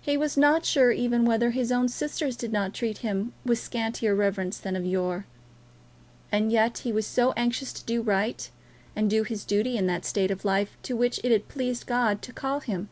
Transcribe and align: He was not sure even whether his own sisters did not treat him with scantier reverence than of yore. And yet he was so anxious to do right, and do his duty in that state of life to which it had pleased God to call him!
He 0.00 0.16
was 0.16 0.38
not 0.38 0.64
sure 0.64 0.92
even 0.92 1.26
whether 1.26 1.50
his 1.50 1.70
own 1.70 1.90
sisters 1.90 2.36
did 2.36 2.52
not 2.54 2.72
treat 2.72 2.98
him 3.04 3.34
with 3.44 3.58
scantier 3.58 4.14
reverence 4.14 4.56
than 4.56 4.74
of 4.76 4.86
yore. 4.86 5.26
And 6.32 6.50
yet 6.50 6.78
he 6.78 6.90
was 6.90 7.06
so 7.06 7.32
anxious 7.32 7.74
to 7.74 7.84
do 7.84 8.00
right, 8.00 8.48
and 8.96 9.10
do 9.10 9.24
his 9.24 9.44
duty 9.44 9.76
in 9.76 9.86
that 9.86 10.06
state 10.06 10.30
of 10.30 10.46
life 10.46 10.78
to 10.84 10.96
which 10.96 11.20
it 11.22 11.32
had 11.32 11.48
pleased 11.48 11.84
God 11.86 12.22
to 12.22 12.32
call 12.32 12.60
him! 12.60 12.88